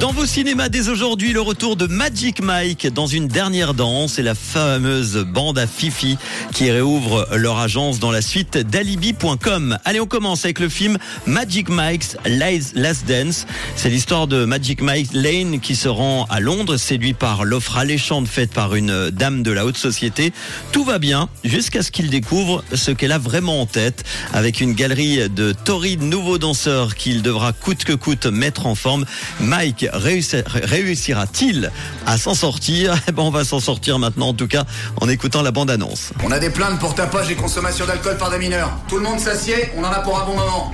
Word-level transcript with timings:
Dans 0.00 0.12
vos 0.12 0.26
cinémas 0.26 0.68
dès 0.68 0.88
aujourd'hui, 0.88 1.32
le 1.32 1.40
retour 1.40 1.74
de 1.74 1.88
Magic 1.88 2.40
Mike 2.40 2.86
dans 2.86 3.08
une 3.08 3.26
dernière 3.26 3.74
danse 3.74 4.20
et 4.20 4.22
la 4.22 4.36
fameuse 4.36 5.26
bande 5.26 5.58
à 5.58 5.66
Fifi 5.66 6.16
qui 6.52 6.70
réouvre 6.70 7.26
leur 7.34 7.58
agence 7.58 7.98
dans 7.98 8.12
la 8.12 8.22
suite 8.22 8.58
d'alibi.com. 8.58 9.76
Allez, 9.84 9.98
on 9.98 10.06
commence 10.06 10.44
avec 10.44 10.60
le 10.60 10.68
film 10.68 10.98
Magic 11.26 11.68
Mike's 11.68 12.16
Last 12.24 13.08
Dance. 13.08 13.44
C'est 13.74 13.88
l'histoire 13.88 14.28
de 14.28 14.44
Magic 14.44 14.82
Mike 14.82 15.10
Lane 15.14 15.58
qui 15.58 15.74
se 15.74 15.88
rend 15.88 16.26
à 16.30 16.38
Londres, 16.38 16.76
séduit 16.76 17.14
par 17.14 17.44
l'offre 17.44 17.76
alléchante 17.76 18.28
faite 18.28 18.52
par 18.52 18.76
une 18.76 19.10
dame 19.10 19.42
de 19.42 19.50
la 19.50 19.66
haute 19.66 19.78
société. 19.78 20.32
Tout 20.70 20.84
va 20.84 21.00
bien 21.00 21.28
jusqu'à 21.42 21.82
ce 21.82 21.90
qu'il 21.90 22.08
découvre 22.08 22.62
ce 22.72 22.92
qu'elle 22.92 23.12
a 23.12 23.18
vraiment 23.18 23.62
en 23.62 23.66
tête 23.66 24.04
avec 24.32 24.60
une 24.60 24.74
galerie 24.74 25.28
de 25.28 25.52
torrides 25.52 26.02
nouveaux 26.02 26.38
danseurs 26.38 26.94
qu'il 26.94 27.22
devra 27.22 27.52
coûte 27.52 27.82
que 27.82 27.94
coûte 27.94 28.26
mettre 28.26 28.66
en 28.66 28.76
forme. 28.76 29.04
Mike 29.40 29.87
réussi- 29.92 30.42
réussira-t-il 30.46 31.70
à 32.06 32.16
s'en 32.18 32.34
sortir? 32.34 32.94
Eh 33.08 33.12
ben, 33.12 33.22
on 33.22 33.30
va 33.30 33.44
s'en 33.44 33.60
sortir 33.60 33.98
maintenant, 33.98 34.28
en 34.28 34.34
tout 34.34 34.46
cas, 34.48 34.64
en 35.00 35.08
écoutant 35.08 35.42
la 35.42 35.50
bande-annonce. 35.50 36.10
On 36.24 36.30
a 36.30 36.38
des 36.38 36.50
plaintes 36.50 36.78
pour 36.78 36.94
tapage 36.94 37.30
et 37.30 37.34
consommation 37.34 37.86
d'alcool 37.86 38.16
par 38.18 38.30
des 38.30 38.38
mineurs. 38.38 38.70
Tout 38.88 38.96
le 38.96 39.02
monde 39.02 39.18
s'assied, 39.18 39.70
on 39.76 39.82
en 39.84 39.90
a 39.90 40.00
pour 40.00 40.20
un 40.20 40.24
bon 40.26 40.36
moment. 40.36 40.72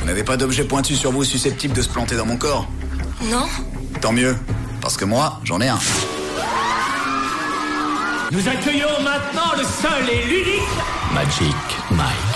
Vous 0.00 0.06
n'avez 0.06 0.22
pas 0.24 0.36
d'objet 0.36 0.64
pointu 0.64 0.94
sur 0.96 1.10
vous 1.12 1.24
susceptible 1.24 1.74
de 1.74 1.82
se 1.82 1.88
planter 1.88 2.16
dans 2.16 2.26
mon 2.26 2.36
corps? 2.36 2.66
Non 3.30 3.46
Tant 4.00 4.12
mieux, 4.12 4.36
parce 4.80 4.96
que 4.96 5.04
moi, 5.04 5.40
j'en 5.44 5.60
ai 5.60 5.68
un. 5.68 5.78
Nous 8.30 8.48
accueillons 8.48 9.02
maintenant 9.04 9.52
le 9.56 9.62
seul 9.62 10.08
et 10.10 10.26
l'unique 10.26 10.62
Magic 11.12 11.54
Mike. 11.90 12.31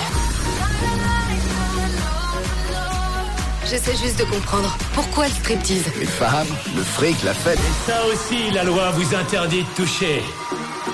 J'essaie 3.68 3.96
juste 3.96 4.18
de 4.20 4.24
comprendre. 4.24 4.76
Pourquoi 4.94 5.26
le 5.26 5.32
striptease 5.32 5.86
Les 5.98 6.06
femmes, 6.06 6.46
le 6.76 6.82
fric, 6.82 7.20
la 7.24 7.34
fête. 7.34 7.58
Ça 7.84 8.06
aussi, 8.06 8.50
la 8.52 8.62
loi 8.62 8.90
vous 8.92 9.14
interdit 9.14 9.64
de 9.64 9.68
toucher. 9.76 10.22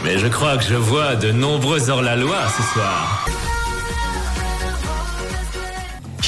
Mais 0.05 0.19
je 0.19 0.27
crois 0.27 0.57
que 0.57 0.65
je 0.65 0.75
vois 0.75 1.15
de 1.17 1.33
nombreux 1.33 1.91
hors-la-loi 1.91 2.39
ce 2.57 2.63
soir. 2.73 3.27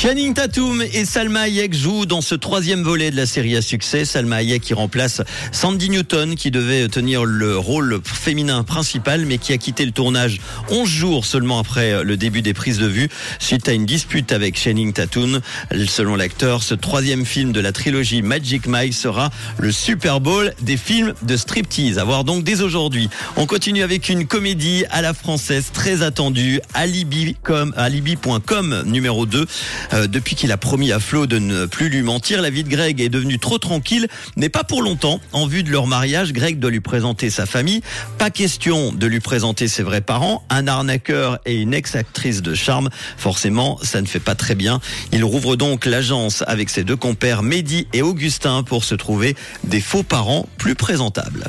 Channing 0.04 0.34
Tatum 0.34 0.82
et 0.82 1.06
Salma 1.06 1.44
Hayek 1.44 1.72
jouent 1.72 2.04
dans 2.04 2.20
ce 2.20 2.34
troisième 2.34 2.82
volet 2.82 3.10
de 3.10 3.16
la 3.16 3.24
série 3.24 3.56
à 3.56 3.62
succès. 3.62 4.04
Salma 4.04 4.36
Hayek 4.36 4.60
qui 4.60 4.74
remplace 4.74 5.22
Sandy 5.50 5.88
Newton 5.88 6.34
qui 6.34 6.50
devait 6.50 6.88
tenir 6.88 7.24
le 7.24 7.56
rôle 7.56 7.98
féminin 8.04 8.64
principal 8.64 9.24
mais 9.24 9.38
qui 9.38 9.54
a 9.54 9.56
quitté 9.56 9.86
le 9.86 9.92
tournage 9.92 10.42
11 10.68 10.86
jours 10.86 11.24
seulement 11.24 11.58
après 11.58 12.04
le 12.04 12.18
début 12.18 12.42
des 12.42 12.52
prises 12.52 12.76
de 12.76 12.86
vue 12.86 13.08
suite 13.38 13.66
à 13.66 13.72
une 13.72 13.86
dispute 13.86 14.30
avec 14.32 14.58
Channing 14.58 14.92
Tatum. 14.92 15.40
Selon 15.88 16.16
l'acteur, 16.16 16.62
ce 16.62 16.74
troisième 16.74 17.24
film 17.24 17.52
de 17.52 17.60
la 17.60 17.72
trilogie 17.72 18.20
Magic 18.20 18.66
Mike 18.66 18.92
sera 18.92 19.30
le 19.56 19.72
Super 19.72 20.20
Bowl 20.20 20.52
des 20.60 20.76
films 20.76 21.14
de 21.22 21.34
striptease. 21.38 21.98
À 21.98 22.04
voir 22.04 22.24
donc 22.24 22.44
dès 22.44 22.60
aujourd'hui. 22.60 23.08
On 23.38 23.46
continue 23.46 23.82
avec 23.82 24.10
une 24.10 24.26
comédie 24.26 24.84
à 24.90 25.00
la 25.00 25.14
française 25.14 25.70
très 25.72 26.02
attendue, 26.02 26.60
Alibi.com, 26.74 27.72
alibi.com 27.74 28.82
numéro 28.84 29.24
2. 29.24 29.46
Euh, 29.94 30.06
depuis 30.06 30.34
qu'il 30.34 30.52
a 30.52 30.56
promis 30.56 30.92
à 30.92 30.98
Flo 30.98 31.26
de 31.26 31.38
ne 31.38 31.66
plus 31.66 31.88
lui 31.88 32.02
mentir, 32.02 32.42
la 32.42 32.50
vie 32.50 32.64
de 32.64 32.68
Greg 32.68 33.00
est 33.00 33.08
devenue 33.08 33.38
trop 33.38 33.58
tranquille, 33.58 34.08
mais 34.36 34.48
pas 34.48 34.64
pour 34.64 34.82
longtemps. 34.82 35.20
En 35.32 35.46
vue 35.46 35.62
de 35.62 35.70
leur 35.70 35.86
mariage, 35.86 36.32
Greg 36.32 36.58
doit 36.58 36.70
lui 36.70 36.80
présenter 36.80 37.30
sa 37.30 37.46
famille. 37.46 37.80
Pas 38.18 38.30
question 38.30 38.92
de 38.92 39.06
lui 39.06 39.20
présenter 39.20 39.68
ses 39.68 39.82
vrais 39.82 40.00
parents, 40.00 40.44
un 40.50 40.66
arnaqueur 40.66 41.38
et 41.46 41.54
une 41.54 41.74
ex-actrice 41.74 42.42
de 42.42 42.54
charme. 42.54 42.90
Forcément, 43.16 43.78
ça 43.82 44.00
ne 44.00 44.06
fait 44.06 44.20
pas 44.20 44.34
très 44.34 44.54
bien. 44.54 44.80
Il 45.12 45.24
rouvre 45.24 45.56
donc 45.56 45.86
l'agence 45.86 46.42
avec 46.46 46.70
ses 46.70 46.84
deux 46.84 46.96
compères 46.96 47.42
Mehdi 47.42 47.86
et 47.92 48.02
Augustin 48.02 48.62
pour 48.62 48.84
se 48.84 48.94
trouver 48.94 49.36
des 49.64 49.80
faux 49.80 50.02
parents 50.02 50.48
plus 50.58 50.74
présentables. 50.74 51.44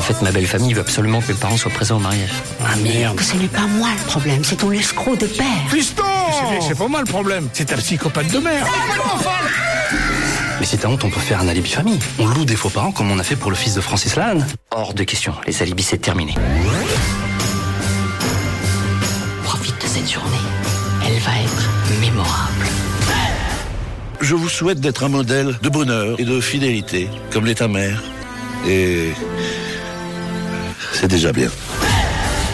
En 0.00 0.02
fait, 0.02 0.22
ma 0.22 0.32
belle 0.32 0.46
famille 0.46 0.72
veut 0.72 0.80
absolument 0.80 1.20
que 1.20 1.28
mes 1.30 1.34
parents 1.38 1.58
soient 1.58 1.70
présents 1.70 1.98
au 1.98 2.00
mariage. 2.00 2.30
Ah 2.64 2.74
merde. 2.82 3.20
Ce 3.20 3.36
n'est 3.36 3.48
pas 3.48 3.66
moi 3.66 3.90
le 3.98 4.06
problème, 4.06 4.42
c'est 4.42 4.56
ton 4.56 4.72
escroc 4.72 5.16
de 5.16 5.26
père. 5.26 5.44
Fiston 5.68 6.02
C'est- 6.66 6.74
pas 6.74 6.88
moi 6.88 7.00
le 7.00 7.06
problème, 7.06 7.50
c'est 7.52 7.66
ta 7.66 7.76
psychopathe 7.76 8.32
de 8.32 8.38
mère. 8.38 8.66
Mais 10.58 10.64
si 10.64 10.78
t'as 10.78 10.88
honte, 10.88 11.04
on 11.04 11.10
peut 11.10 11.20
faire 11.20 11.38
un 11.40 11.48
alibi 11.48 11.68
famille. 11.68 11.98
On 12.18 12.24
loue 12.28 12.46
des 12.46 12.56
faux 12.56 12.70
parents 12.70 12.92
comme 12.92 13.10
on 13.10 13.18
a 13.18 13.22
fait 13.22 13.36
pour 13.36 13.50
le 13.50 13.56
fils 13.58 13.74
de 13.74 13.82
Francis 13.82 14.16
Lalanne. 14.16 14.46
Hors 14.70 14.94
de 14.94 15.04
question, 15.04 15.34
les 15.46 15.60
alibis 15.60 15.82
c'est 15.82 15.98
terminé. 15.98 16.32
Profite 19.44 19.76
de 19.82 19.86
cette 19.86 20.10
journée. 20.10 20.38
Elle 21.06 21.18
va 21.18 21.32
être 21.44 22.00
mémorable. 22.00 22.66
Je 24.22 24.34
vous 24.34 24.48
souhaite 24.48 24.80
d'être 24.80 25.04
un 25.04 25.08
modèle 25.10 25.58
de 25.62 25.68
bonheur 25.68 26.18
et 26.18 26.24
de 26.24 26.40
fidélité, 26.40 27.10
comme 27.34 27.44
l'est 27.44 27.56
ta 27.56 27.68
mère. 27.68 28.02
Et 28.66 29.12
c'est 31.00 31.08
déjà 31.08 31.32
bien. 31.32 31.48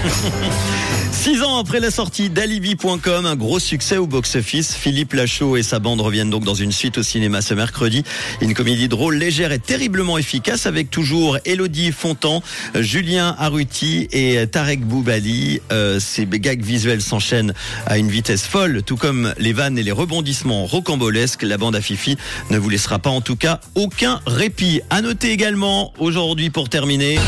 Six 1.10 1.42
ans 1.42 1.58
après 1.58 1.80
la 1.80 1.90
sortie 1.90 2.30
d'Alibi.com, 2.30 3.26
un 3.26 3.34
gros 3.34 3.58
succès 3.58 3.96
au 3.96 4.06
box-office. 4.06 4.72
Philippe 4.72 5.14
Lachaud 5.14 5.56
et 5.56 5.64
sa 5.64 5.80
bande 5.80 6.00
reviennent 6.00 6.30
donc 6.30 6.44
dans 6.44 6.54
une 6.54 6.70
suite 6.70 6.98
au 6.98 7.02
cinéma 7.02 7.42
ce 7.42 7.54
mercredi. 7.54 8.04
Une 8.40 8.54
comédie 8.54 8.86
drôle, 8.86 9.16
légère 9.16 9.50
et 9.50 9.58
terriblement 9.58 10.16
efficace 10.16 10.66
avec 10.66 10.92
toujours 10.92 11.38
Elodie 11.44 11.90
Fontan, 11.90 12.40
Julien 12.76 13.34
Arruti 13.36 14.06
et 14.12 14.46
Tarek 14.46 14.86
Boubali. 14.86 15.60
Euh, 15.72 15.98
ces 15.98 16.26
gags 16.26 16.62
visuels 16.62 17.02
s'enchaînent 17.02 17.52
à 17.86 17.98
une 17.98 18.10
vitesse 18.10 18.44
folle, 18.44 18.84
tout 18.84 18.96
comme 18.96 19.34
les 19.38 19.52
vannes 19.52 19.76
et 19.76 19.82
les 19.82 19.92
rebondissements 19.92 20.66
rocambolesques. 20.66 21.42
La 21.42 21.58
bande 21.58 21.74
à 21.74 21.80
Fifi 21.80 22.16
ne 22.50 22.58
vous 22.58 22.68
laissera 22.68 23.00
pas 23.00 23.10
en 23.10 23.22
tout 23.22 23.36
cas 23.36 23.58
aucun 23.74 24.20
répit. 24.24 24.82
À 24.90 25.02
noter 25.02 25.32
également 25.32 25.92
aujourd'hui 25.98 26.50
pour 26.50 26.68
terminer. 26.68 27.18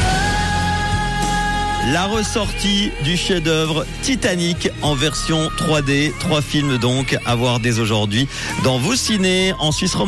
La 1.92 2.04
ressortie 2.04 2.90
du 3.02 3.16
chef-d'œuvre 3.16 3.86
Titanic 4.02 4.68
en 4.82 4.94
version 4.94 5.48
3D, 5.56 6.12
trois 6.18 6.42
films 6.42 6.76
donc 6.76 7.16
à 7.24 7.34
voir 7.34 7.60
dès 7.60 7.78
aujourd'hui 7.78 8.28
dans 8.62 8.78
vos 8.78 8.94
ciné 8.94 9.54
en 9.58 9.72
Suisse 9.72 9.94
romande. 9.94 10.06